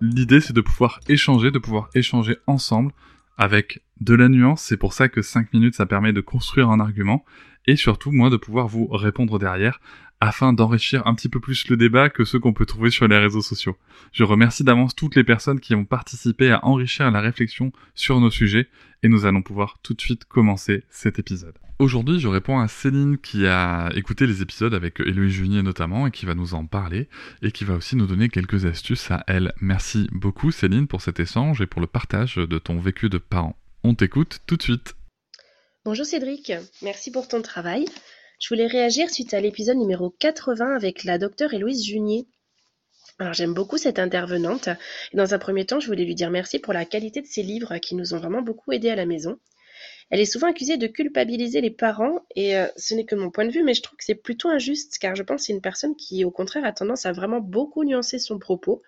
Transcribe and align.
L'idée 0.00 0.40
c'est 0.40 0.54
de 0.54 0.60
pouvoir 0.60 1.00
échanger, 1.08 1.50
de 1.50 1.58
pouvoir 1.58 1.90
échanger 1.94 2.38
ensemble 2.46 2.92
avec 3.36 3.82
de 4.00 4.14
la 4.14 4.28
nuance, 4.28 4.62
c'est 4.62 4.76
pour 4.76 4.92
ça 4.92 5.08
que 5.08 5.22
5 5.22 5.52
minutes 5.52 5.74
ça 5.74 5.86
permet 5.86 6.12
de 6.12 6.20
construire 6.20 6.70
un 6.70 6.80
argument, 6.80 7.24
et 7.66 7.76
surtout 7.76 8.10
moi 8.10 8.30
de 8.30 8.36
pouvoir 8.36 8.66
vous 8.66 8.86
répondre 8.86 9.38
derrière, 9.38 9.80
afin 10.20 10.52
d'enrichir 10.52 11.06
un 11.06 11.14
petit 11.14 11.28
peu 11.28 11.40
plus 11.40 11.68
le 11.68 11.76
débat 11.76 12.10
que 12.10 12.24
ceux 12.24 12.38
qu'on 12.38 12.52
peut 12.52 12.66
trouver 12.66 12.90
sur 12.90 13.08
les 13.08 13.18
réseaux 13.18 13.40
sociaux. 13.40 13.76
Je 14.12 14.24
remercie 14.24 14.64
d'avance 14.64 14.94
toutes 14.94 15.16
les 15.16 15.24
personnes 15.24 15.60
qui 15.60 15.74
ont 15.74 15.84
participé 15.84 16.50
à 16.50 16.64
enrichir 16.64 17.10
la 17.10 17.20
réflexion 17.20 17.72
sur 17.94 18.20
nos 18.20 18.30
sujets, 18.30 18.68
et 19.02 19.08
nous 19.08 19.24
allons 19.24 19.42
pouvoir 19.42 19.78
tout 19.82 19.94
de 19.94 20.00
suite 20.00 20.24
commencer 20.26 20.84
cet 20.90 21.18
épisode. 21.18 21.54
Aujourd'hui, 21.78 22.20
je 22.20 22.28
réponds 22.28 22.58
à 22.58 22.68
Céline 22.68 23.16
qui 23.16 23.46
a 23.46 23.88
écouté 23.94 24.26
les 24.26 24.42
épisodes 24.42 24.74
avec 24.74 25.00
Héloïse 25.00 25.32
Junier 25.32 25.62
notamment 25.62 26.06
et 26.06 26.10
qui 26.10 26.26
va 26.26 26.34
nous 26.34 26.52
en 26.52 26.66
parler 26.66 27.08
et 27.40 27.52
qui 27.52 27.64
va 27.64 27.74
aussi 27.74 27.96
nous 27.96 28.06
donner 28.06 28.28
quelques 28.28 28.66
astuces 28.66 29.10
à 29.10 29.24
elle. 29.26 29.54
Merci 29.62 30.06
beaucoup 30.12 30.50
Céline 30.50 30.86
pour 30.86 31.00
cet 31.00 31.20
échange 31.20 31.62
et 31.62 31.66
pour 31.66 31.80
le 31.80 31.86
partage 31.86 32.36
de 32.36 32.58
ton 32.58 32.78
vécu 32.78 33.08
de 33.08 33.16
parent. 33.16 33.56
On 33.82 33.94
t'écoute 33.94 34.40
tout 34.46 34.56
de 34.56 34.62
suite. 34.62 34.94
Bonjour 35.86 36.04
Cédric, 36.04 36.52
merci 36.82 37.10
pour 37.10 37.28
ton 37.28 37.40
travail. 37.40 37.86
Je 38.38 38.48
voulais 38.48 38.66
réagir 38.66 39.08
suite 39.08 39.32
à 39.32 39.40
l'épisode 39.40 39.78
numéro 39.78 40.10
80 40.10 40.76
avec 40.76 41.04
la 41.04 41.16
docteure 41.16 41.54
Héloïse 41.54 41.86
Junier. 41.86 42.26
Alors 43.18 43.32
j'aime 43.32 43.54
beaucoup 43.54 43.78
cette 43.78 43.98
intervenante 43.98 44.68
dans 45.14 45.32
un 45.32 45.38
premier 45.38 45.64
temps 45.64 45.80
je 45.80 45.86
voulais 45.86 46.04
lui 46.04 46.14
dire 46.14 46.30
merci 46.30 46.58
pour 46.58 46.74
la 46.74 46.84
qualité 46.84 47.22
de 47.22 47.26
ses 47.26 47.42
livres 47.42 47.78
qui 47.78 47.94
nous 47.94 48.12
ont 48.12 48.18
vraiment 48.18 48.42
beaucoup 48.42 48.70
aidés 48.72 48.90
à 48.90 48.96
la 48.96 49.06
maison. 49.06 49.38
Elle 50.10 50.20
est 50.20 50.26
souvent 50.26 50.48
accusée 50.48 50.76
de 50.76 50.86
culpabiliser 50.86 51.60
les 51.60 51.70
parents, 51.70 52.26
et 52.34 52.58
euh, 52.58 52.66
ce 52.76 52.94
n'est 52.94 53.04
que 53.04 53.14
mon 53.14 53.30
point 53.30 53.46
de 53.46 53.52
vue, 53.52 53.62
mais 53.62 53.74
je 53.74 53.82
trouve 53.82 53.96
que 53.96 54.04
c'est 54.04 54.16
plutôt 54.16 54.48
injuste, 54.48 54.98
car 54.98 55.14
je 55.14 55.22
pense 55.22 55.42
que 55.42 55.46
c'est 55.46 55.52
une 55.52 55.60
personne 55.60 55.94
qui, 55.94 56.24
au 56.24 56.32
contraire, 56.32 56.64
a 56.64 56.72
tendance 56.72 57.06
à 57.06 57.12
vraiment 57.12 57.40
beaucoup 57.40 57.84
nuancer 57.84 58.18
son 58.18 58.38
propos. 58.38 58.82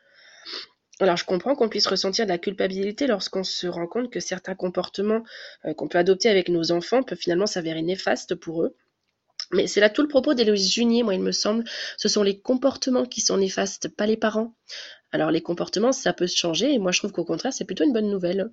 Alors 1.03 1.17
je 1.17 1.25
comprends 1.25 1.57
qu'on 1.57 1.69
puisse 1.69 1.89
ressentir 1.89 2.27
de 2.27 2.31
la 2.31 2.39
culpabilité 2.39 3.09
lorsqu'on 3.09 3.43
se 3.43 3.67
rend 3.67 3.89
compte 3.89 4.09
que 4.09 4.21
certains 4.21 4.55
comportements 4.55 5.25
euh, 5.65 5.75
qu'on 5.75 5.89
peut 5.89 5.99
adopter 5.99 6.29
avec 6.29 6.49
nos 6.49 6.71
enfants 6.71 7.03
peuvent 7.03 7.19
finalement 7.19 7.47
s'avérer 7.47 7.83
néfastes 7.83 8.37
pour 8.37 8.63
eux. 8.63 8.77
Mais 9.51 9.67
c'est 9.67 9.81
là 9.81 9.91
tout 9.91 10.03
le 10.03 10.09
propos 10.09 10.35
d'Héloïse 10.35 10.73
Junier, 10.73 11.03
moi 11.03 11.15
il 11.15 11.21
me 11.21 11.33
semble. 11.33 11.65
Ce 11.97 12.09
sont 12.09 12.23
les 12.23 12.39
comportements 12.39 13.05
qui 13.05 13.21
sont 13.21 13.37
néfastes, 13.37 13.89
pas 13.89 14.07
les 14.07 14.17
parents. 14.17 14.55
Alors 15.11 15.33
les 15.33 15.43
comportements, 15.43 15.91
ça 15.91 16.13
peut 16.13 16.29
se 16.29 16.37
changer, 16.37 16.73
et 16.73 16.79
moi 16.79 16.93
je 16.93 17.01
trouve 17.01 17.11
qu'au 17.11 17.25
contraire, 17.25 17.53
c'est 17.53 17.65
plutôt 17.65 17.85
une 17.85 17.93
bonne 17.93 18.09
nouvelle. 18.09 18.51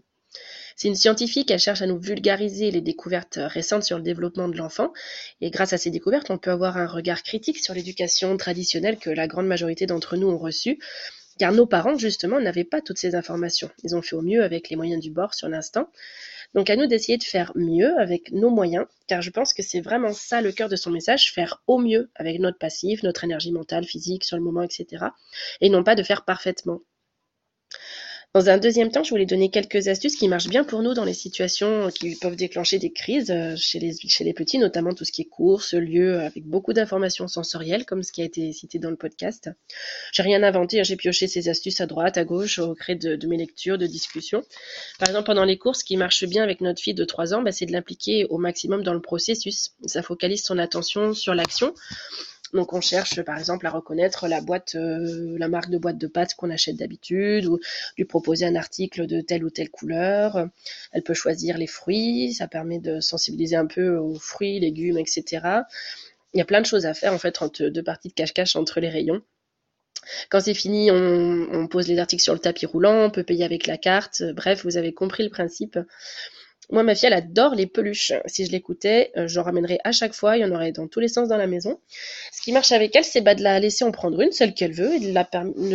C'est 0.76 0.88
une 0.88 0.96
scientifique, 0.96 1.52
elle 1.52 1.60
cherche 1.60 1.84
à 1.84 1.88
nous 1.88 2.00
vulgariser 2.00 2.72
les 2.72 2.82
découvertes 2.82 3.40
récentes 3.40 3.84
sur 3.84 3.98
le 3.98 4.04
développement 4.04 4.48
de 4.48 4.58
l'enfant. 4.58 4.92
Et 5.40 5.52
grâce 5.52 5.74
à 5.74 5.78
ces 5.78 5.92
découvertes, 5.92 6.32
on 6.32 6.38
peut 6.40 6.52
avoir 6.52 6.78
un 6.78 6.88
regard 6.88 7.22
critique 7.22 7.60
sur 7.60 7.76
l'éducation 7.76 8.36
traditionnelle 8.38 8.98
que 8.98 9.10
la 9.10 9.28
grande 9.28 9.48
majorité 9.48 9.86
d'entre 9.86 10.18
nous 10.18 10.30
ont 10.30 10.38
reçue. 10.38 10.80
Car 11.40 11.54
nos 11.54 11.66
parents, 11.66 11.98
justement, 11.98 12.40
n'avaient 12.40 12.66
pas 12.66 12.82
toutes 12.82 12.98
ces 12.98 13.16
informations. 13.16 13.70
Ils 13.84 13.96
ont 13.96 14.02
fait 14.02 14.16
au 14.16 14.22
mieux 14.22 14.44
avec 14.44 14.70
les 14.70 14.76
moyens 14.76 15.02
du 15.02 15.10
bord 15.10 15.34
sur 15.34 15.48
l'instant. 15.50 15.90
Donc 16.54 16.70
à 16.70 16.76
nous 16.76 16.88
d'essayer 16.88 17.18
de 17.18 17.24
faire 17.24 17.52
mieux 17.56 17.98
avec 18.00 18.32
nos 18.32 18.50
moyens, 18.50 18.86
car 19.08 19.22
je 19.22 19.30
pense 19.30 19.54
que 19.54 19.64
c'est 19.64 19.82
vraiment 19.82 20.14
ça 20.14 20.42
le 20.42 20.52
cœur 20.52 20.68
de 20.68 20.76
son 20.76 20.92
message, 20.92 21.32
faire 21.32 21.62
au 21.68 21.78
mieux 21.78 22.10
avec 22.16 22.40
notre 22.40 22.58
passif, 22.58 23.04
notre 23.04 23.24
énergie 23.24 23.52
mentale, 23.52 23.86
physique, 23.86 24.24
sur 24.24 24.36
le 24.36 24.44
moment, 24.44 24.64
etc. 24.64 25.06
Et 25.62 25.70
non 25.70 25.84
pas 25.84 25.96
de 25.96 26.04
faire 26.04 26.26
parfaitement. 26.26 26.82
Dans 28.36 28.48
un 28.48 28.60
deuxième 28.60 28.92
temps, 28.92 29.04
je 29.04 29.10
voulais 29.10 29.26
donner 29.26 29.50
quelques 29.50 29.88
astuces 29.88 30.16
qui 30.16 30.28
marchent 30.28 30.50
bien 30.50 30.64
pour 30.64 30.84
nous 30.84 30.94
dans 30.94 31.04
les 31.04 31.16
situations 31.16 31.90
qui 31.90 32.16
peuvent 32.16 32.36
déclencher 32.36 32.78
des 32.78 32.92
crises 32.92 33.32
euh, 33.32 33.56
chez 33.56 33.80
les, 33.80 34.34
petits, 34.34 34.60
notamment 34.60 34.94
tout 34.94 35.04
ce 35.04 35.12
qui 35.12 35.24
est 35.24 35.30
course, 35.30 35.74
lieu, 35.74 36.20
avec 36.20 36.46
beaucoup 36.46 36.72
d'informations 36.72 37.28
sensorielles, 37.28 37.88
comme 37.88 38.04
ce 38.04 38.12
qui 38.12 38.22
a 38.22 38.26
été 38.26 38.54
cité 38.54 38.78
dans 38.78 38.92
le 38.92 38.98
podcast. 38.98 39.50
J'ai 40.14 40.22
rien 40.22 40.44
inventé, 40.44 40.80
hein, 40.80 40.84
j'ai 40.84 40.96
pioché 40.96 41.26
ces 41.26 41.50
astuces 41.50 41.82
à 41.82 41.88
droite, 41.88 42.20
à 42.20 42.24
gauche, 42.24 42.60
au 42.60 42.76
gré 42.76 42.94
de, 42.94 43.26
mes 43.26 43.38
lectures, 43.38 43.80
de 43.80 43.88
discussions. 43.88 44.44
Par 45.00 45.10
exemple, 45.10 45.26
pendant 45.26 45.44
les 45.44 45.58
courses, 45.58 45.80
ce 45.80 45.84
qui 45.84 45.98
marche 45.98 46.24
bien 46.26 46.44
avec 46.44 46.62
notre 46.62 46.84
fille 46.84 46.94
de 46.94 47.06
3 47.06 47.34
ans, 47.34 47.42
bah, 47.42 47.52
c'est 47.52 47.66
de 47.66 47.72
l'impliquer 47.72 48.26
au 48.26 48.38
maximum 48.38 48.84
dans 48.84 48.94
le 48.94 49.02
processus. 49.02 49.72
Ça 49.88 50.04
focalise 50.04 50.44
son 50.44 50.60
attention 50.60 51.16
sur 51.16 51.34
l'action 51.34 51.74
donc 52.54 52.74
on 52.74 52.82
cherche 52.82 53.22
par 53.22 53.38
exemple 53.38 53.68
à 53.68 53.70
reconnaître 53.70 54.28
la 54.28 54.42
boîte, 54.42 54.76
euh, 54.76 55.38
la 55.38 55.48
marque 55.48 55.70
de 55.70 55.78
boîte 55.78 55.98
de 55.98 56.08
pâtes 56.08 56.36
qu'on 56.36 56.50
achète 56.50 56.78
d'habitude, 56.78 57.46
ou 57.46 57.60
lui 57.98 58.06
proposer 58.06 58.46
un 58.46 58.56
article 58.56 59.08
de 59.08 59.22
telle 59.22 59.44
ou 59.44 59.50
telle 59.50 59.70
couleur. 59.70 60.50
Elle 60.92 61.04
peut 61.04 61.14
choisir 61.14 61.58
les 61.58 61.68
fruits, 61.68 62.34
ça 62.34 62.48
permet 62.48 62.80
de 62.80 63.00
sensibiliser 63.00 63.56
un 63.56 63.68
peu 63.68 63.98
aux 63.98 64.16
fruits, 64.16 64.60
légumes, 64.60 64.98
etc. 64.98 65.64
Il 66.34 66.38
y 66.38 66.42
a 66.42 66.46
plein 66.46 66.62
de 66.62 66.66
choses 66.66 66.86
à 66.86 66.94
faire 66.94 67.14
en 67.14 67.20
fait 67.20 67.42
entre 67.42 67.66
deux 67.66 67.84
parties 67.84 68.10
de 68.10 68.14
cache-cache 68.14 68.56
entre 68.56 68.80
les 68.80 68.90
rayons. 68.90 69.22
Quand 70.30 70.40
c'est 70.40 70.54
fini, 70.54 70.92
on, 70.92 71.48
on, 71.52 71.68
pose 71.68 71.88
les 71.88 72.00
articles 72.00 72.24
sur 72.24 72.34
le 72.34 72.40
tapis 72.40 72.66
roulant, 72.66 73.06
on 73.06 73.12
peut 73.12 73.24
payer 73.24 73.44
avec 73.44 73.68
la 73.68 73.78
carte. 73.78 74.24
Bref, 74.36 74.64
vous 74.64 74.78
avez 74.78 74.94
compris 74.94 75.24
le 75.24 75.30
principe. 75.30 75.78
Moi, 76.72 76.84
ma 76.84 76.94
fille, 76.94 77.08
elle 77.08 77.14
adore 77.14 77.56
les 77.56 77.66
peluches. 77.66 78.14
Si 78.28 78.46
je 78.46 78.52
l'écoutais, 78.52 79.12
euh, 79.18 79.28
j'en 79.28 79.42
ramènerais 79.42 79.80
à 79.84 79.92
chaque 79.92 80.14
fois. 80.14 80.38
Il 80.38 80.42
y 80.42 80.46
en 80.46 80.52
aurait 80.52 80.72
dans 80.72 80.88
tous 80.88 81.00
les 81.00 81.08
sens 81.08 81.28
dans 81.28 81.38
la 81.38 81.48
maison. 81.48 81.80
Ce 82.32 82.42
qui 82.44 82.52
marche 82.52 82.72
avec 82.72 82.96
elle, 82.96 83.04
c'est 83.04 83.22
bah, 83.22 83.34
de 83.34 83.42
la 83.42 83.60
laisser 83.60 83.84
en 83.84 83.92
prendre 83.92 84.22
une, 84.22 84.32
celle 84.32 84.54
qu'elle 84.54 84.74
veut, 84.74 84.94
et 84.94 85.00
de, 85.00 85.12
la 85.12 85.28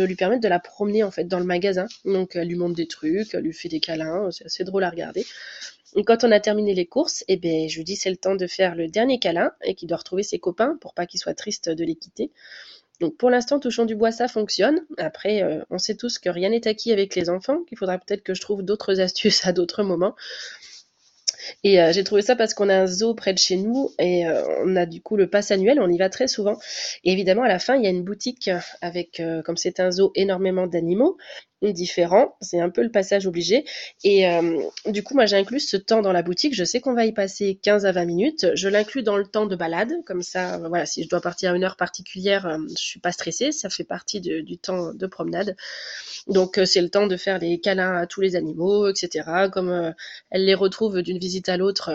lui 0.05 0.15
permettre 0.15 0.41
de 0.41 0.47
la 0.47 0.59
promener 0.59 1.03
en 1.03 1.11
fait 1.11 1.25
dans 1.25 1.39
le 1.39 1.45
magasin. 1.45 1.87
Donc, 2.05 2.35
elle 2.37 2.47
lui 2.47 2.55
montre 2.55 2.75
des 2.75 2.87
trucs, 2.87 3.33
elle 3.33 3.43
lui 3.43 3.53
fait 3.53 3.67
des 3.67 3.81
câlins. 3.81 4.29
C'est 4.31 4.45
assez 4.45 4.63
drôle 4.63 4.85
à 4.85 4.89
regarder. 4.89 5.25
quand 6.05 6.23
on 6.23 6.31
a 6.31 6.39
terminé 6.39 6.73
les 6.73 6.85
courses, 6.85 7.25
eh 7.27 7.35
ben, 7.35 7.67
je 7.67 7.75
lui 7.75 7.83
dis 7.83 7.97
c'est 7.97 8.09
le 8.09 8.17
temps 8.17 8.35
de 8.35 8.47
faire 8.47 8.75
le 8.75 8.87
dernier 8.87 9.19
câlin 9.19 9.51
et 9.63 9.75
qu'il 9.75 9.89
doit 9.89 9.97
retrouver 9.97 10.23
ses 10.23 10.39
copains 10.39 10.77
pour 10.79 10.93
pas 10.93 11.05
qu'il 11.05 11.19
soit 11.19 11.33
triste 11.33 11.69
de 11.69 11.83
les 11.83 11.95
quitter. 11.95 12.31
Donc 13.01 13.17
pour 13.17 13.29
l'instant, 13.29 13.59
touchons 13.59 13.85
du 13.85 13.95
bois, 13.95 14.11
ça 14.11 14.27
fonctionne. 14.27 14.85
Après, 14.97 15.43
euh, 15.43 15.63
on 15.69 15.77
sait 15.77 15.95
tous 15.95 16.19
que 16.19 16.29
rien 16.29 16.49
n'est 16.49 16.67
acquis 16.67 16.93
avec 16.93 17.15
les 17.15 17.29
enfants, 17.29 17.63
qu'il 17.67 17.77
faudra 17.77 17.97
peut-être 17.97 18.23
que 18.23 18.33
je 18.33 18.41
trouve 18.41 18.63
d'autres 18.63 18.99
astuces 19.01 19.45
à 19.45 19.51
d'autres 19.51 19.83
moments. 19.83 20.15
Et 21.63 21.81
euh, 21.81 21.91
j'ai 21.91 22.03
trouvé 22.03 22.21
ça 22.21 22.35
parce 22.35 22.53
qu'on 22.53 22.69
a 22.69 22.75
un 22.75 22.87
zoo 22.87 23.13
près 23.13 23.33
de 23.33 23.37
chez 23.37 23.57
nous 23.57 23.91
et 23.99 24.27
euh, 24.27 24.41
on 24.65 24.75
a 24.75 24.85
du 24.85 25.01
coup 25.01 25.15
le 25.17 25.29
pass 25.29 25.51
annuel, 25.51 25.79
on 25.79 25.89
y 25.89 25.97
va 25.97 26.09
très 26.09 26.27
souvent. 26.27 26.57
Et 27.03 27.11
évidemment, 27.11 27.43
à 27.43 27.47
la 27.47 27.59
fin, 27.59 27.75
il 27.75 27.83
y 27.83 27.87
a 27.87 27.89
une 27.89 28.03
boutique 28.03 28.49
avec, 28.81 29.19
euh, 29.19 29.41
comme 29.41 29.57
c'est 29.57 29.79
un 29.79 29.91
zoo, 29.91 30.11
énormément 30.15 30.67
d'animaux 30.67 31.17
différents. 31.61 32.35
C'est 32.41 32.59
un 32.59 32.69
peu 32.69 32.83
le 32.83 32.91
passage 32.91 33.25
obligé. 33.27 33.65
Et 34.03 34.27
du 34.85 35.03
coup, 35.03 35.15
moi, 35.15 35.25
j'ai 35.25 35.37
inclus 35.37 35.61
ce 35.61 35.77
temps 35.77 36.01
dans 36.01 36.11
la 36.11 36.21
boutique. 36.21 36.53
Je 36.53 36.63
sais 36.63 36.79
qu'on 36.79 36.93
va 36.93 37.05
y 37.05 37.11
passer 37.11 37.59
15 37.61 37.85
à 37.85 37.91
20 37.91 38.05
minutes. 38.05 38.47
Je 38.53 38.69
l'inclus 38.69 39.03
dans 39.03 39.17
le 39.17 39.25
temps 39.25 39.45
de 39.45 39.55
balade. 39.55 39.93
Comme 40.05 40.21
ça, 40.21 40.59
voilà, 40.59 40.85
si 40.85 41.03
je 41.03 41.09
dois 41.09 41.21
partir 41.21 41.51
à 41.51 41.55
une 41.55 41.63
heure 41.63 41.77
particulière, 41.77 42.57
je 42.69 42.81
suis 42.81 42.99
pas 42.99 43.11
stressée. 43.11 43.51
Ça 43.51 43.69
fait 43.69 43.83
partie 43.83 44.21
du 44.21 44.57
temps 44.57 44.93
de 44.93 45.07
promenade. 45.07 45.55
Donc, 46.27 46.59
c'est 46.65 46.81
le 46.81 46.89
temps 46.89 47.07
de 47.07 47.17
faire 47.17 47.39
les 47.39 47.59
câlins 47.59 47.95
à 47.95 48.07
tous 48.07 48.21
les 48.21 48.35
animaux, 48.35 48.87
etc. 48.87 49.49
Comme 49.51 49.93
elle 50.29 50.45
les 50.45 50.55
retrouve 50.55 51.01
d'une 51.01 51.17
visite 51.17 51.49
à 51.49 51.57
l'autre 51.57 51.91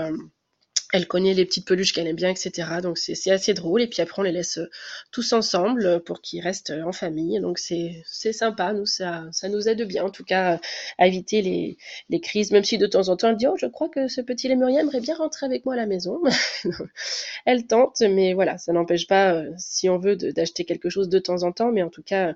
elle 0.93 1.07
connaît 1.07 1.35
les 1.35 1.45
petites 1.45 1.67
peluches 1.67 1.93
qu'elle 1.93 2.07
aime 2.07 2.17
bien, 2.17 2.31
etc. 2.31 2.69
Donc 2.83 2.99
c'est 2.99 3.31
assez 3.31 3.55
drôle. 3.55 3.83
Et 3.83 3.87
puis 3.87 4.03
après, 4.03 4.21
on 4.21 4.23
les 4.23 4.33
laisse 4.33 4.59
euh, 4.59 4.71
tous 5.13 5.33
ensemble 5.33 5.87
euh, 5.87 5.99
pour 6.01 6.21
qu'ils 6.21 6.41
restent 6.41 6.71
euh, 6.71 6.83
en 6.83 6.93
famille. 6.93 7.41
Donc 7.41 7.59
c'est 7.59 8.03
sympa. 8.33 8.73
Nous, 8.73 8.87
ça, 8.87 9.31
nous 9.49 9.69
aide 9.69 9.83
bien, 9.87 10.05
en 10.05 10.11
tout 10.11 10.25
cas, 10.25 10.61
à 10.99 11.07
éviter 11.07 11.43
les, 11.43 12.21
crises. 12.21 12.51
Même 12.51 12.65
si 12.65 12.79
de 12.79 12.87
temps 12.87 13.09
en 13.09 13.17
temps, 13.17 13.29
elle 13.29 13.37
dit, 13.37 13.47
oh, 13.47 13.57
je 13.57 13.67
crois 13.67 13.89
que 13.89 14.09
ce 14.09 14.21
petit 14.21 14.49
Lémurien 14.49 14.81
aimerait 14.81 15.01
bien 15.01 15.15
rentrer 15.15 15.47
avec 15.47 15.65
moi 15.65 15.75
à 15.75 15.77
la 15.77 15.87
maison. 15.87 16.21
elle 17.47 17.67
tente, 17.67 18.01
mais 18.01 18.35
voilà, 18.35 18.59
ça 18.59 18.73
n'empêche 18.73 19.07
pas, 19.07 19.45
si 19.59 19.89
on 19.89 19.99
veut, 19.99 20.17
d'acheter 20.17 20.65
quelque 20.65 20.91
chose 20.91 21.09
de 21.09 21.19
temps 21.19 21.43
en 21.45 21.53
temps. 21.53 21.73
Mais 21.73 21.83
en 21.83 21.89
tout 21.89 22.03
cas, 22.03 22.35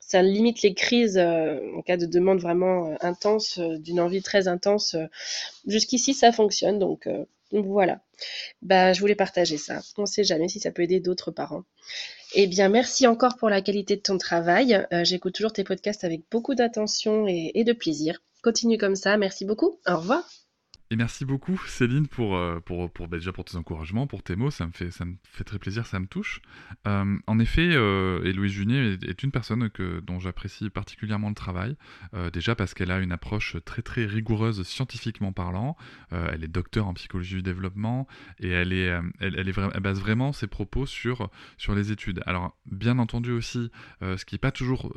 ça 0.00 0.22
limite 0.22 0.62
les 0.62 0.74
crises 0.74 1.18
en 1.18 1.82
cas 1.82 1.96
de 1.96 2.06
demande 2.06 2.40
vraiment 2.40 2.96
intense, 3.00 3.58
d'une 3.58 4.00
envie 4.00 4.22
très 4.22 4.48
intense. 4.48 4.96
Jusqu'ici, 5.66 6.14
ça 6.14 6.32
fonctionne, 6.32 6.78
donc 6.78 7.08
voilà. 7.52 8.00
Bah, 8.62 8.92
je 8.92 9.00
voulais 9.00 9.14
partager 9.14 9.56
ça. 9.56 9.80
On 9.96 10.02
ne 10.02 10.06
sait 10.06 10.24
jamais 10.24 10.48
si 10.48 10.60
ça 10.60 10.70
peut 10.70 10.82
aider 10.82 11.00
d'autres 11.00 11.30
parents. 11.30 11.64
Eh 12.34 12.46
bien, 12.46 12.68
merci 12.68 13.06
encore 13.06 13.36
pour 13.36 13.48
la 13.48 13.62
qualité 13.62 13.96
de 13.96 14.02
ton 14.02 14.18
travail. 14.18 14.86
J'écoute 15.02 15.34
toujours 15.34 15.52
tes 15.52 15.64
podcasts 15.64 16.04
avec 16.04 16.22
beaucoup 16.30 16.54
d'attention 16.54 17.26
et 17.26 17.64
de 17.64 17.72
plaisir. 17.72 18.20
Continue 18.42 18.78
comme 18.78 18.96
ça. 18.96 19.16
Merci 19.16 19.44
beaucoup. 19.44 19.78
Au 19.86 19.96
revoir. 19.96 20.28
Et 20.90 20.96
merci 20.96 21.26
beaucoup 21.26 21.60
Céline 21.66 22.06
pour, 22.08 22.36
euh, 22.36 22.60
bah, 22.66 23.18
déjà 23.18 23.30
pour 23.30 23.44
tes 23.44 23.56
encouragements, 23.56 24.06
pour 24.06 24.22
tes 24.22 24.36
mots, 24.36 24.50
ça 24.50 24.66
me 24.66 24.72
fait, 24.72 24.90
ça 24.90 25.04
me 25.04 25.16
fait 25.22 25.44
très 25.44 25.58
plaisir, 25.58 25.84
ça 25.84 26.00
me 26.00 26.06
touche. 26.06 26.40
Euh, 26.86 27.18
en 27.26 27.38
effet, 27.38 27.68
euh, 27.72 28.24
Héloïse 28.24 28.52
Junier 28.52 28.96
est, 29.02 29.22
une 29.22 29.30
personne 29.30 29.68
que, 29.68 30.00
dont 30.00 30.18
j'apprécie 30.18 30.70
particulièrement 30.70 31.28
le 31.28 31.34
travail, 31.34 31.76
euh, 32.14 32.30
déjà 32.30 32.54
parce 32.54 32.72
qu'elle 32.72 32.90
a 32.90 33.00
une 33.00 33.12
approche 33.12 33.56
très 33.66 33.82
très 33.82 34.06
rigoureuse 34.06 34.62
scientifiquement 34.62 35.32
parlant, 35.32 35.76
elle 36.10 36.42
est 36.42 36.48
docteur 36.48 36.86
en 36.86 36.94
psychologie 36.94 37.36
du 37.36 37.42
développement 37.42 38.06
et 38.40 38.48
elle, 38.48 38.72
est, 38.72 38.90
elle, 39.20 39.38
elle 39.38 39.80
base 39.80 40.00
vraiment 40.00 40.32
ses 40.32 40.46
propos 40.46 40.86
sur, 40.86 41.30
sur 41.58 41.74
les 41.74 41.92
études. 41.92 42.22
Alors 42.24 42.56
bien 42.64 42.98
entendu 42.98 43.32
aussi, 43.32 43.70
ce 44.00 44.24
qui 44.24 44.34
n'est 44.34 44.40
pas 44.40 44.52
toujours 44.52 44.94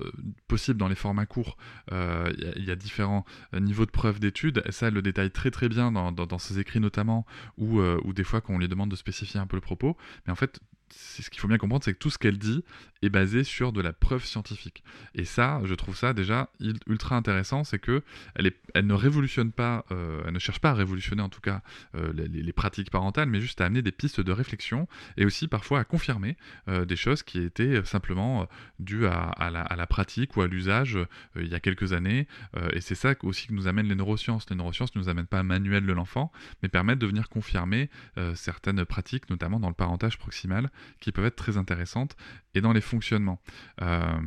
possible 0.47 0.77
dans 0.77 0.87
les 0.87 0.95
formats 0.95 1.25
courts, 1.25 1.57
il 1.91 2.53
y, 2.57 2.67
y, 2.67 2.71
a 2.71 2.75
différents 2.75 3.25
niveaux 3.53 3.85
de 3.85 3.91
preuve 3.91 4.19
d'études, 4.19 4.63
ça 4.69 4.87
elle 4.87 4.93
le 4.93 5.01
détaille 5.01 5.31
très 5.31 5.51
très 5.51 5.67
bien 5.67 5.80
dans, 5.89 6.37
ses 6.37 6.59
écrits 6.59 6.81
notamment, 6.81 7.25
ou, 7.57 7.79
euh, 7.79 7.97
ou 8.03 8.11
des 8.13 8.25
fois 8.25 8.41
quand 8.41 8.53
on 8.53 8.59
lui 8.59 8.67
demande 8.67 8.91
de 8.91 8.95
spécifier 8.95 9.39
un 9.39 9.47
peu 9.47 9.55
le 9.55 9.61
propos. 9.61 9.95
Mais 10.25 10.33
en 10.33 10.35
fait, 10.35 10.59
ce 10.93 11.29
qu'il 11.29 11.39
faut 11.39 11.47
bien 11.47 11.57
comprendre, 11.57 11.83
c'est 11.83 11.93
que 11.93 11.99
tout 11.99 12.09
ce 12.09 12.17
qu'elle 12.17 12.37
dit 12.37 12.63
est 13.01 13.09
basé 13.09 13.43
sur 13.43 13.71
de 13.71 13.81
la 13.81 13.93
preuve 13.93 14.23
scientifique. 14.23 14.83
Et 15.15 15.25
ça, 15.25 15.61
je 15.63 15.73
trouve 15.73 15.95
ça 15.95 16.13
déjà 16.13 16.49
ultra 16.87 17.15
intéressant, 17.15 17.63
c'est 17.63 17.79
que 17.79 18.03
elle, 18.35 18.47
est, 18.47 18.57
elle 18.73 18.85
ne 18.85 18.93
révolutionne 18.93 19.51
pas, 19.51 19.85
euh, 19.91 20.21
elle 20.25 20.33
ne 20.33 20.39
cherche 20.39 20.59
pas 20.59 20.71
à 20.71 20.73
révolutionner 20.73 21.21
en 21.21 21.29
tout 21.29 21.41
cas 21.41 21.61
euh, 21.95 22.13
les, 22.13 22.53
pratiques 22.53 22.91
parentales, 22.91 23.29
mais 23.29 23.39
juste 23.39 23.61
à 23.61 23.65
amener 23.65 23.81
des 23.81 23.91
pistes 23.91 24.21
de 24.21 24.31
réflexion 24.31 24.87
et 25.17 25.25
aussi 25.25 25.47
parfois 25.47 25.79
à 25.79 25.83
confirmer 25.83 26.37
euh, 26.67 26.85
des 26.85 26.95
choses 26.95 27.23
qui 27.23 27.39
étaient 27.39 27.83
simplement 27.85 28.47
dues 28.79 29.07
à, 29.07 29.49
la, 29.49 29.87
pratique 29.87 30.37
ou 30.37 30.41
à 30.41 30.47
l'usage 30.47 30.97
il 31.35 31.47
y 31.47 31.55
a 31.55 31.59
quelques 31.59 31.93
années. 31.93 32.27
et 32.73 32.81
c'est 32.81 32.95
ça 32.95 33.13
aussi 33.23 33.47
que 33.47 33.53
nous 33.53 33.67
amène 33.67 33.87
les 33.87 33.95
neurosciences. 33.95 34.49
Les 34.49 34.55
neurosciences 34.55 34.95
ne 34.95 35.01
nous 35.01 35.09
amènent 35.09 35.27
pas 35.27 35.39
un 35.39 35.43
manuel 35.43 35.85
de 35.85 35.93
l'enfant, 35.93 36.31
mais 36.61 36.69
permettent 36.69 36.99
de 36.99 37.07
venir 37.07 37.29
confirmer 37.29 37.89
certaines 38.35 38.85
pratiques, 38.85 39.29
notamment 39.29 39.59
dans 39.59 39.69
le 39.69 39.73
parentage 39.73 40.17
proximal, 40.17 40.69
qui 40.99 41.11
peuvent 41.11 41.25
être 41.25 41.35
très 41.35 41.57
intéressantes, 41.57 42.15
et 42.53 42.61
dans 42.61 42.73
les 42.73 42.81
fonctionnements. 42.81 43.41
Euh, 43.81 44.19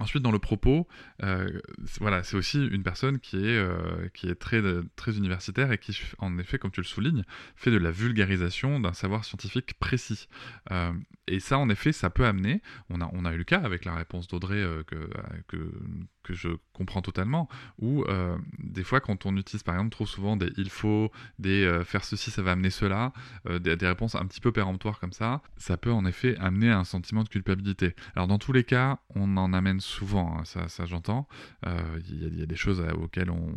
ensuite, 0.00 0.22
dans 0.22 0.30
le 0.30 0.38
propos, 0.38 0.86
euh, 1.22 1.60
voilà, 2.00 2.22
c'est 2.22 2.36
aussi 2.36 2.64
une 2.66 2.82
personne 2.82 3.18
qui 3.18 3.36
est, 3.36 3.56
euh, 3.56 4.08
très 4.38 5.16
universitaire 5.16 5.72
et 5.72 5.78
qui, 5.78 5.98
en 6.18 6.38
effet, 6.38 6.58
comme 6.58 6.70
tu 6.70 6.80
le 6.80 6.86
soulignes, 6.86 7.24
fait 7.56 7.70
de 7.70 7.78
la 7.78 7.90
vulgarisation 7.90 8.80
d'un 8.80 8.92
savoir 8.92 9.24
scientifique 9.24 9.74
précis. 9.78 10.28
Et 11.28 11.40
ça, 11.40 11.58
en 11.58 11.68
effet, 11.68 11.92
ça 11.92 12.10
peut 12.10 12.26
amener, 12.26 12.62
on 12.90 13.00
a, 13.00 13.34
eu 13.34 13.38
le 13.38 13.44
cas 13.44 13.60
avec 13.60 13.84
la 13.84 13.94
réponse 13.94 14.28
d'Audrey 14.28 14.62
que, 14.86 15.10
que, 15.46 16.34
je 16.34 16.48
comprends 16.72 17.02
totalement, 17.02 17.48
ou 17.78 18.04
euh, 18.04 18.36
des 18.58 18.84
fois 18.84 19.00
quand 19.00 19.26
on 19.26 19.36
utilise 19.36 19.62
par 19.62 19.74
exemple 19.74 19.90
trop 19.90 20.06
souvent 20.06 20.36
des 20.36 20.52
il 20.56 20.70
faut, 20.70 21.10
des 21.38 21.64
euh, 21.64 21.84
faire 21.84 22.04
ceci 22.04 22.30
ça 22.30 22.42
va 22.42 22.52
amener 22.52 22.70
cela, 22.70 23.12
euh, 23.48 23.58
des, 23.58 23.74
réponses 23.86 24.14
un 24.14 24.26
petit 24.26 24.40
peu 24.40 24.52
péremptoires 24.52 25.00
comme 25.00 25.12
ça, 25.12 25.42
ça 25.56 25.76
peut 25.76 25.92
en 25.92 26.04
effet 26.04 26.36
amener 26.38 26.70
un 26.70 26.84
sentiment 26.84 27.24
de 27.24 27.28
culpabilité. 27.28 27.94
Alors 28.14 28.28
dans 28.28 28.38
tous 28.38 28.52
les 28.52 28.64
cas, 28.64 28.98
on 29.14 29.36
en 29.36 29.52
amène 29.52 29.80
souvent, 29.80 30.38
hein, 30.38 30.44
ça, 30.44 30.86
j'entends, 30.86 31.26
il 31.64 32.38
y, 32.38 32.42
a 32.42 32.46
des 32.46 32.56
choses 32.56 32.84
auxquelles 33.00 33.30
on 33.30 33.56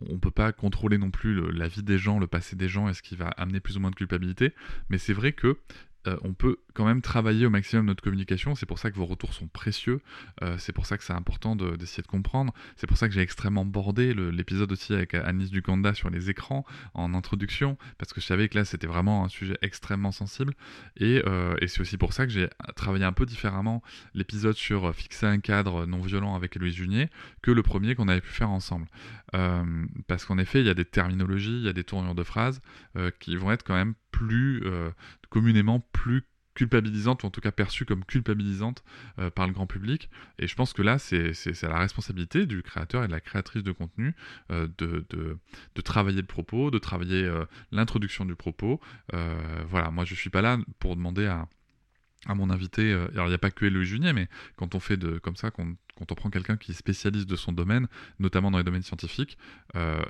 ne 0.00 0.16
peut 0.16 0.30
pas 0.30 0.52
contrôler 0.52 0.98
non 0.98 1.10
plus 1.10 1.52
la 1.52 1.68
vie 1.68 1.82
des 1.82 1.98
gens, 1.98 2.18
le 2.18 2.26
passé 2.26 2.56
des 2.56 2.68
gens 2.68 2.88
et 2.88 2.94
ce 2.94 3.02
qui 3.02 3.16
va 3.16 3.28
amener 3.28 3.60
plus 3.60 3.76
ou 3.76 3.80
moins 3.80 3.90
de 3.90 3.96
culpabilité, 3.96 4.54
mais 4.88 4.98
c'est 4.98 5.12
vrai 5.12 5.32
que 5.32 5.58
euh, 6.06 6.16
on 6.22 6.32
peut 6.32 6.58
quand 6.74 6.84
même 6.84 7.02
travailler 7.02 7.46
au 7.46 7.50
maximum 7.50 7.86
notre 7.86 8.02
communication. 8.02 8.54
C'est 8.54 8.66
pour 8.66 8.78
ça 8.78 8.90
que 8.90 8.96
vos 8.96 9.06
retours 9.06 9.34
sont 9.34 9.48
précieux. 9.48 10.00
Euh, 10.42 10.56
c'est 10.58 10.72
pour 10.72 10.86
ça 10.86 10.96
que 10.96 11.04
c'est 11.04 11.12
important 11.12 11.56
d'essayer 11.56 12.02
de, 12.02 12.08
comprendre. 12.08 12.54
C'est 12.76 12.86
pour 12.86 12.96
ça 12.96 13.08
que 13.08 13.14
j'ai 13.14 13.20
extrêmement 13.20 13.64
bordé 13.64 14.14
l'épisode 14.14 14.70
aussi 14.70 14.94
avec 14.94 15.14
Anis 15.14 15.50
Dukanda 15.50 15.94
sur 15.94 16.08
les 16.10 16.30
écrans 16.30 16.64
en 16.94 17.14
introduction, 17.14 17.76
parce 17.98 18.12
que 18.12 18.20
je 18.20 18.26
savais 18.26 18.48
que 18.48 18.56
là 18.56 18.64
c'était 18.64 18.86
vraiment 18.86 19.24
un 19.24 19.28
sujet 19.28 19.58
extrêmement 19.60 20.12
sensible. 20.12 20.54
Et, 20.96 21.22
euh, 21.26 21.56
c'est 21.66 21.80
aussi 21.80 21.98
pour 21.98 22.12
ça 22.12 22.26
que 22.26 22.32
j'ai 22.32 22.48
travaillé 22.76 23.04
un 23.04 23.12
peu 23.12 23.26
différemment 23.26 23.82
l'épisode 24.14 24.56
sur 24.56 24.94
fixer 24.94 25.26
un 25.26 25.40
cadre 25.40 25.84
non 25.84 26.00
violent 26.00 26.34
avec 26.34 26.56
Héloïse 26.56 26.74
Junier 26.74 27.08
que 27.42 27.50
le 27.50 27.62
premier 27.62 27.94
qu'on 27.94 28.08
avait 28.08 28.20
pu 28.20 28.30
faire 28.30 28.50
ensemble. 28.50 28.86
parce 30.06 30.24
qu'en 30.24 30.38
effet, 30.38 30.60
il 30.60 30.66
y 30.66 30.70
a 30.70 30.74
des 30.74 30.86
terminologies, 30.86 31.58
il 31.58 31.64
y 31.64 31.68
a 31.68 31.72
des 31.74 31.84
tournures 31.84 32.14
de 32.14 32.22
phrases 32.22 32.60
qui 33.20 33.36
vont 33.36 33.50
être 33.50 33.64
quand 33.64 33.74
même 33.74 33.94
plus 34.10 34.62
communément 35.30 35.80
plus 35.92 36.24
culpabilisante, 36.58 37.22
ou 37.22 37.26
en 37.26 37.30
tout 37.30 37.40
cas 37.40 37.52
perçue 37.52 37.84
comme 37.84 38.04
culpabilisante 38.04 38.82
euh, 39.20 39.30
par 39.30 39.46
le 39.46 39.52
grand 39.52 39.68
public. 39.68 40.10
Et 40.40 40.48
je 40.48 40.56
pense 40.56 40.72
que 40.72 40.82
là, 40.82 40.98
c'est 40.98 41.32
la 41.62 41.78
responsabilité 41.78 42.46
du 42.46 42.62
créateur 42.64 43.04
et 43.04 43.06
de 43.06 43.12
la 43.12 43.20
créatrice 43.20 43.62
de 43.62 43.70
contenu 43.70 44.16
euh, 44.50 44.66
de, 44.78 45.06
de, 45.08 45.80
travailler 45.82 46.20
le 46.20 46.26
propos, 46.26 46.72
de 46.72 46.78
travailler 46.78 47.22
euh, 47.24 47.44
l'introduction 47.70 48.24
du 48.24 48.34
propos. 48.34 48.80
voilà, 49.12 49.90
moi 49.92 50.04
je 50.04 50.16
suis 50.16 50.30
pas 50.30 50.42
là 50.42 50.58
pour 50.80 50.96
demander 50.96 51.26
à, 51.26 51.48
à 52.26 52.34
mon 52.34 52.50
invité, 52.50 52.92
alors 52.92 53.26
il 53.26 53.30
n'y 53.30 53.34
a 53.34 53.38
pas 53.38 53.52
que 53.52 53.64
Héloïse 53.64 53.88
Junier, 53.88 54.12
mais 54.12 54.28
quand 54.56 54.74
on 54.74 54.80
fait 54.80 54.96
de, 54.96 55.18
comme 55.18 55.36
ça, 55.36 55.52
quand 55.52 55.68
quand 55.98 56.12
on 56.12 56.14
prend 56.14 56.30
quelqu'un 56.30 56.56
qui 56.56 56.70
est 56.70 56.74
spécialiste 56.74 57.28
de 57.28 57.34
son 57.34 57.52
domaine, 57.52 57.88
notamment 58.20 58.50
dans 58.50 58.58
les 58.58 58.64
domaines 58.64 58.82
scientifiques, 58.82 59.36
euh, 59.74 60.00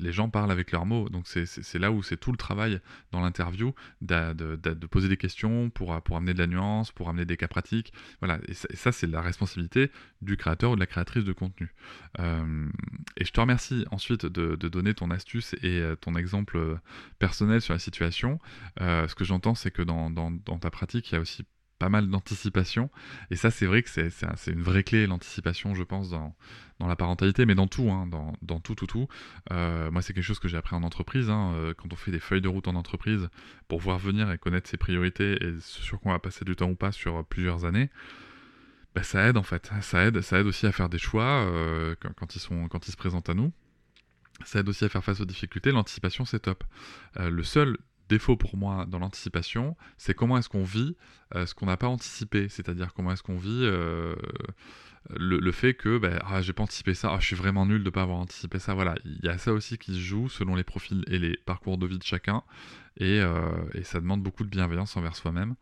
les 0.00 0.12
gens 0.12 0.28
parlent 0.28 0.50
avec 0.50 0.72
leurs 0.72 0.84
mots. 0.84 1.08
Donc 1.08 1.26
c'est 1.28 1.78
là 1.78 1.92
où 1.92 2.02
c'est 2.02 2.16
tout 2.16 2.32
le 2.32 2.36
travail 2.36 2.80
dans 3.12 3.20
l'interview 3.20 3.72
de, 4.00 4.86
poser 4.86 5.08
des 5.08 5.16
questions 5.16 5.70
pour, 5.70 5.94
amener 5.94 6.34
de 6.34 6.38
la 6.38 6.48
nuance, 6.48 6.90
pour 6.90 7.08
amener 7.08 7.24
des 7.24 7.36
cas 7.36 7.46
pratiques. 7.46 7.92
Voilà, 8.20 8.40
et 8.48 8.54
ça, 8.54 8.90
c'est 8.90 9.06
la 9.06 9.20
responsabilité 9.20 9.92
du 10.22 10.36
créateur 10.36 10.72
ou 10.72 10.74
de 10.74 10.80
la 10.80 10.86
créatrice 10.86 11.24
de 11.24 11.32
contenu. 11.32 11.72
Euh, 12.18 12.68
et 13.16 13.24
je 13.24 13.30
te 13.30 13.40
remercie 13.40 13.84
ensuite 13.90 14.26
de, 14.26 14.56
donner 14.56 14.92
ton 14.92 15.10
astuce 15.10 15.54
et 15.62 15.80
euh, 15.80 15.94
ton 15.94 16.14
exemple 16.16 16.78
personnel 17.18 17.60
sur 17.60 17.74
la 17.74 17.78
situation. 17.78 18.40
ce 18.78 19.14
que 19.14 19.24
j'entends, 19.24 19.54
c'est 19.54 19.70
que 19.70 19.82
dans 19.82 20.58
ta 20.60 20.70
pratique, 20.70 21.10
il 21.10 21.14
y 21.14 21.18
a 21.18 21.20
aussi 21.20 21.44
pas 21.78 21.88
mal 21.88 22.08
d'anticipation. 22.08 22.90
Et 23.30 23.36
ça, 23.36 23.50
c'est 23.50 23.66
vrai 23.66 23.82
que 23.82 23.90
c'est 23.90 24.50
une 24.50 24.62
vraie 24.62 24.82
clé, 24.82 25.06
l'anticipation, 25.06 25.74
je 25.74 25.82
pense, 25.82 26.10
dans, 26.10 26.34
la 26.80 26.96
parentalité, 26.96 27.46
mais 27.46 27.54
dans 27.54 27.66
tout, 27.66 27.90
hein, 27.90 28.08
dans, 28.42 28.60
tout, 28.60 28.74
tout, 28.74 28.86
tout. 28.86 29.08
Euh, 29.52 29.90
moi, 29.90 30.02
c'est 30.02 30.12
quelque 30.12 30.24
chose 30.24 30.38
que 30.38 30.48
j'ai 30.48 30.56
appris 30.56 30.74
en 30.74 30.82
entreprise. 30.82 31.30
Hein, 31.30 31.52
euh, 31.54 31.74
quand 31.74 31.92
on 31.92 31.96
fait 31.96 32.10
des 32.10 32.20
feuilles 32.20 32.40
de 32.40 32.48
route 32.48 32.68
en 32.68 32.74
entreprise, 32.74 33.28
pour 33.68 33.80
voir 33.80 33.98
venir 33.98 34.30
et 34.30 34.38
connaître 34.38 34.68
ses 34.68 34.76
priorités 34.76 35.42
et 35.42 35.54
sur 35.60 36.00
quoi 36.00 36.12
on 36.12 36.14
va 36.14 36.18
passer 36.18 36.44
du 36.44 36.56
temps 36.56 36.70
ou 36.70 36.76
pas 36.76 36.92
sur 36.92 37.24
plusieurs 37.24 37.64
années, 37.64 37.90
bah, 38.94 39.02
ça 39.02 39.28
aide 39.28 39.36
en 39.36 39.42
fait. 39.42 39.70
Ça 39.80 40.04
aide, 40.04 40.16
aussi 40.46 40.66
à 40.66 40.72
faire 40.72 40.88
des 40.88 40.98
choix 40.98 41.44
euh, 41.46 41.94
quand, 42.00 42.12
quand, 42.14 42.34
ils 42.34 42.40
sont, 42.40 42.68
quand 42.68 42.88
ils 42.88 42.92
se 42.92 42.96
présentent 42.96 43.28
à 43.30 43.34
nous. 43.34 43.52
Ça 44.44 44.60
aide 44.60 44.68
aussi 44.68 44.84
à 44.84 44.88
faire 44.88 45.02
face 45.02 45.20
aux 45.20 45.24
difficultés. 45.24 45.72
L'anticipation, 45.72 46.24
c'est 46.24 46.40
top. 46.40 46.64
le 47.16 47.42
seul 47.42 47.76
défaut 48.08 48.36
pour 48.36 48.56
moi 48.56 48.86
dans 48.86 48.98
l'anticipation, 48.98 49.76
c'est 49.96 50.14
comment 50.14 50.38
est-ce 50.38 50.48
qu'on 50.48 50.64
vit 50.64 50.96
euh, 51.34 51.44
ce 51.44 51.54
qu'on 51.54 51.66
n'a 51.66 51.76
pas 51.76 51.88
anticipé, 51.88 52.48
c'est-à-dire 52.48 52.94
comment 52.94 53.12
est-ce 53.12 53.22
qu'on 53.22 53.36
vit 53.36 53.60
euh, 53.64 54.16
le, 55.10 55.52
fait 55.52 55.74
que 55.74 55.98
ben, 55.98 56.18
ah, 56.24 56.40
j'ai 56.40 56.54
pas 56.54 56.62
anticipé 56.62 56.94
ça, 56.94 57.12
ah, 57.12 57.18
je 57.20 57.26
suis 57.26 57.36
vraiment 57.36 57.66
nul 57.66 57.84
de 57.84 57.90
pas 57.90 58.02
avoir 58.02 58.18
anticipé 58.18 58.58
ça. 58.58 58.74
Voilà, 58.74 58.94
il 59.04 59.20
y 59.22 59.28
a 59.28 59.36
ça 59.36 59.52
aussi 59.52 59.76
qui 59.76 59.92
se 59.92 59.98
joue 59.98 60.28
selon 60.28 60.54
les 60.54 60.64
profils 60.64 61.04
et 61.06 61.18
les 61.18 61.36
parcours 61.36 61.76
de 61.76 61.86
vie 61.86 61.98
de 61.98 62.04
chacun, 62.04 62.42
et, 62.96 63.20
euh, 63.20 63.40
ça 63.82 64.00
demande 64.00 64.22
beaucoup 64.22 64.44
de 64.44 64.48
bienveillance 64.48 64.96
envers 64.96 65.16
soi-même. 65.16 65.54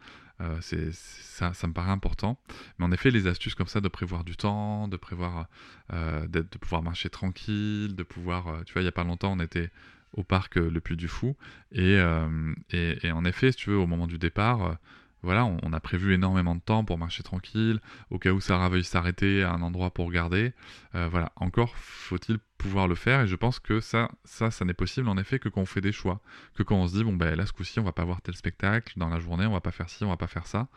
ça 0.61 1.51
me 1.67 1.73
paraît 1.73 1.91
important. 1.91 2.39
Mais 2.79 2.85
en 2.85 2.93
effet, 2.93 3.11
les 3.11 3.27
astuces 3.27 3.57
comme 3.57 3.67
ça 3.67 3.81
de 3.81 3.89
prévoir 3.89 4.23
du 4.23 4.37
temps, 4.37 4.87
de 4.87 4.97
prévoir, 4.97 5.49
de 5.93 6.43
pouvoir 6.61 6.83
marcher 6.83 7.11
tranquille, 7.11 7.97
de 7.97 8.03
pouvoir, 8.05 8.65
tu 8.65 8.73
vois, 8.73 8.83
il 8.83 8.85
y 8.85 8.89
a 8.89 8.93
pas 8.93 9.05
longtemps, 9.05 9.33
on 9.33 9.41
était 9.41 9.71
au 10.13 10.23
parc 10.25 10.57
euh, 10.57 10.71
Le 10.71 10.81
Puy 10.81 10.97
du 10.97 11.09
Fou. 11.09 11.37
Euh, 11.77 12.55
et, 12.71 12.99
et, 13.07 13.13
en 13.13 13.25
effet, 13.25 13.53
si 13.53 13.59
tu 13.59 13.71
veux, 13.71 13.79
au 13.79 13.87
moment 13.87 14.07
du 14.07 14.19
départ, 14.19 14.63
euh, 14.65 14.75
voilà, 15.23 15.45
on, 15.45 15.73
a 15.73 15.81
prévu 15.81 16.15
énormément 16.15 16.55
de 16.55 16.61
temps 16.61 16.85
pour 16.85 16.99
marcher 16.99 17.25
tranquille, 17.25 17.81
au 18.11 18.19
cas 18.19 18.31
où 18.31 18.41
Sarah 18.41 18.69
veuille 18.69 18.85
s'arrêter 18.85 19.43
à 19.43 19.53
un 19.53 19.63
endroit 19.63 19.91
pour 19.91 20.07
regarder. 20.07 20.53
voilà, 20.93 21.33
encore 21.35 21.75
faut-il 21.77 22.39
pouvoir 22.59 22.87
le 22.87 22.95
faire, 22.95 23.23
et 23.23 23.27
je 23.27 23.35
pense 23.35 23.59
que 23.59 23.81
ça, 23.81 24.09
ça, 24.25 24.53
ça 24.53 24.65
n'est 24.65 24.75
possible 24.75 25.09
en 25.09 25.17
effet 25.19 25.41
que 25.41 25.49
quand 25.49 25.63
on 25.63 25.67
fait 25.67 25.81
des 25.81 25.91
choix, 25.91 26.21
que 26.55 26.63
quand 26.63 26.77
on 26.77 26.87
se 26.87 26.97
dit 26.97 27.03
bon 27.03 27.15
ben 27.15 27.35
là 27.35 27.45
ce 27.45 27.53
coup-ci 27.53 27.81
on 27.81 27.83
va 27.83 27.93
pas 27.93 28.05
voir 28.05 28.23
tel 28.23 28.37
spectacle 28.37 28.93
dans 28.97 29.09
la 29.09 29.19
journée, 29.19 29.47
on 29.47 29.53
va 29.53 29.61
pas 29.61 29.73
faire 29.73 29.91
ci, 29.91 30.05
on 30.05 30.09
va 30.09 30.17
pas 30.17 30.29
faire 30.29 30.47
ça, 30.47 30.69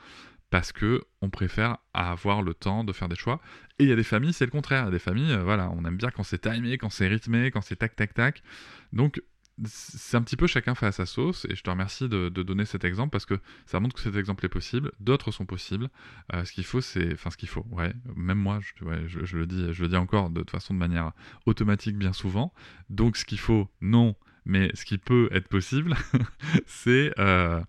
parce 0.50 0.72
que 0.72 1.03
on 1.22 1.29
préfère 1.29 1.77
avoir 1.94 2.41
le 2.41 2.53
temps 2.53 2.84
de 2.84 2.94
faire 2.94 3.10
des 3.10 3.15
choix. 3.15 3.41
Et 3.77 3.84
il 3.84 3.89
y 3.89 3.94
a 3.94 3.96
des 3.96 4.03
familles, 4.03 4.34
c'est 4.34 4.46
le 4.46 4.51
contraire. 4.51 4.84
Il 4.84 4.86
y 4.86 4.89
a 4.89 4.91
des 4.91 5.00
familles, 5.00 5.38
voilà, 5.44 5.70
on 5.72 5.86
aime 5.86 5.98
bien 5.98 6.10
quand 6.10 6.24
c'est 6.24 6.39
timé, 6.39 6.77
quand 6.77 6.89
c'est 6.89 7.08
rythmé, 7.08 7.51
quand 7.51 7.62
c'est 7.62 7.75
tac 7.75 7.96
tac 7.96 8.13
tac. 8.13 8.44
Donc 8.91 9.22
c'est 9.65 10.15
un 10.15 10.22
petit 10.22 10.38
peu 10.38 10.48
chacun 10.48 10.75
fait 10.75 10.86
à 10.86 10.91
sa 10.91 11.06
sauce, 11.06 11.46
et 11.50 11.56
je 11.56 11.63
te 11.63 11.70
remercie 11.70 12.08
de, 12.08 12.29
donner 12.29 12.65
cet 12.65 12.84
exemple 12.84 13.12
parce 13.12 13.25
que 13.25 13.39
ça 13.65 13.79
montre 13.79 13.96
que 13.96 14.01
cet 14.01 14.15
exemple 14.15 14.46
est 14.46 14.50
possible, 14.50 14.91
d'autres 15.00 15.32
sont 15.32 15.46
possibles. 15.46 15.89
Euh, 16.34 16.46
ce 16.46 16.53
qu'il 16.53 16.63
faut, 16.63 16.82
c'est, 16.82 17.13
enfin 17.13 17.29
ce 17.29 17.38
qu'il 17.38 17.50
faut, 17.50 17.65
ouais, 17.72 17.94
même 18.15 18.38
moi, 18.38 18.60
je, 18.62 19.38
le 19.38 19.46
dis, 19.46 19.74
je 19.74 19.82
le 19.84 19.89
dis 19.89 19.98
encore 19.98 20.29
de 20.29 20.39
toute 20.39 20.51
façon 20.51 20.74
de 20.74 20.79
manière 20.79 21.12
automatique 21.46 21.98
bien 21.98 22.13
souvent. 22.13 22.53
Donc 22.89 23.18
ce 23.18 23.25
qu'il 23.25 23.39
faut, 23.39 23.70
non, 23.82 24.15
mais 24.50 24.72
ce 24.74 24.84
qui 24.84 24.98
peut 24.98 25.29
être 25.32 25.48
possible, 25.48 25.96
euh, 26.88 27.62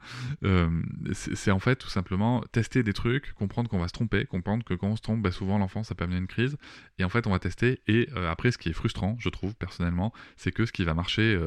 euh, 0.45 0.83
c'est 1.13 1.51
en 1.51 1.59
fait 1.59 1.77
tout 1.77 1.91
simplement 1.91 2.43
tester 2.53 2.83
des 2.83 2.95
trucs, 2.95 3.35
comprendre 3.35 3.69
qu'on 3.69 3.79
va 3.79 3.87
se 3.87 3.93
tromper, 3.93 4.25
comprendre 4.25 4.65
que 4.65 4.73
quand 4.73 4.89
on 4.89 4.97
se 4.97 5.03
trompe, 5.03 5.21
bah, 5.21 5.31
souvent 5.31 5.59
l'enfant 5.59 5.83
ça 5.83 5.95
peut 5.95 6.05
amener 6.05 6.19
une 6.19 6.27
crise. 6.27 6.57
Et 6.99 7.05
en 7.05 7.11
fait, 7.11 7.27
on 7.27 7.31
va 7.31 7.39
tester. 7.39 7.83
Et 7.87 8.09
euh, 8.17 8.31
après, 8.31 8.51
ce 8.51 8.59
qui 8.59 8.71
est 8.71 8.73
frustrant, 8.73 9.17
je 9.19 9.29
trouve 9.29 9.55
personnellement, 9.55 10.13
c'est 10.37 10.53
que 10.53 10.65
ce 10.65 10.73
qui 10.73 10.85
va 10.85 10.95
marcher 10.95 11.39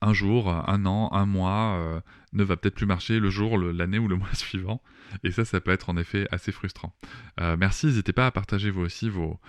un 0.00 0.12
jour, 0.12 0.48
un 0.50 0.84
an, 0.86 1.10
un 1.12 1.26
mois 1.26 1.78
euh, 1.78 2.00
ne 2.32 2.44
va 2.44 2.56
peut-être 2.56 2.74
plus 2.74 2.86
marcher 2.86 3.18
le 3.18 3.30
jour, 3.30 3.58
l'année 3.58 3.98
ou 3.98 4.08
le 4.08 4.16
mois 4.16 4.32
suivant. 4.34 4.82
Et 5.22 5.30
ça, 5.30 5.44
ça 5.44 5.60
peut 5.60 5.70
être 5.70 5.88
en 5.88 5.96
effet 5.96 6.26
assez 6.30 6.52
frustrant. 6.52 6.94
Euh, 7.40 7.56
merci, 7.58 7.86
n'hésitez 7.86 8.12
pas 8.12 8.26
à 8.26 8.30
partager 8.30 8.70
vous 8.70 8.82
aussi 8.82 9.08
vos, 9.08 9.40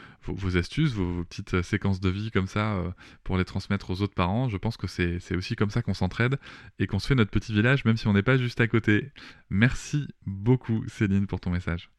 astuces, 0.56 0.94
vos, 0.94 1.24
petites 1.26 1.56
euh, 1.56 1.64
séquences 1.64 2.00
de 2.00 2.10
vie 2.10 2.32
comme 2.32 2.48
ça 2.48 2.82
pour 3.24 3.38
les 3.38 3.46
transmettre 3.46 3.90
aux 3.90 4.02
autres 4.02 4.14
parents. 4.14 4.50
Je 4.50 4.58
pense 4.58 4.78
que 4.78 4.88
c'est 4.88 5.36
aussi 5.36 5.56
comme 5.56 5.70
ça 5.70 5.82
qu'on 5.82 5.94
s'entraide 5.94 6.40
et 6.80 6.88
qu'on 6.88 7.00
se 7.00 7.08
fait 7.08 7.16
notre 7.16 7.32
petit 7.32 7.54
village, 7.54 7.86
même 7.86 7.98
si 7.98 8.08
on 8.08 8.14
n'est 8.14 8.24
pas 8.24 8.38
juste 8.38 8.62
à 8.62 8.68
côté. 8.68 9.12
Merci 9.50 10.08
beaucoup 10.26 10.84
Céline 10.88 11.28
pour 11.28 11.40
ton 11.40 11.50
message. 11.50 11.90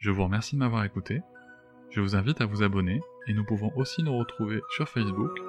Je 0.00 0.10
vous 0.10 0.24
remercie 0.24 0.56
de 0.56 0.60
m'avoir 0.60 0.84
écouté. 0.84 1.20
Je 1.90 2.00
vous 2.00 2.16
invite 2.16 2.40
à 2.40 2.46
vous 2.46 2.62
abonner 2.62 3.00
et 3.26 3.32
nous 3.32 3.44
pouvons 3.44 3.72
aussi 3.76 4.02
nous 4.02 4.16
retrouver 4.16 4.60
sur 4.76 4.88
Facebook, 4.88 5.30